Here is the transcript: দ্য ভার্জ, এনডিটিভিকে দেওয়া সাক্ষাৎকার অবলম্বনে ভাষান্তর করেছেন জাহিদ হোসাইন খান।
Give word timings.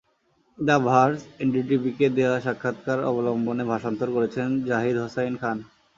দ্য 0.59 0.77
ভার্জ, 0.87 1.17
এনডিটিভিকে 1.39 2.07
দেওয়া 2.17 2.37
সাক্ষাৎকার 2.39 2.99
অবলম্বনে 3.03 3.63
ভাষান্তর 3.63 4.09
করেছেন 4.11 4.47
জাহিদ 4.65 4.95
হোসাইন 4.97 5.33
খান। 5.37 5.57